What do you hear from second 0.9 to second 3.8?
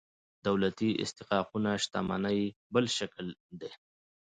استحقاقونه شتمنۍ بل شکل دي.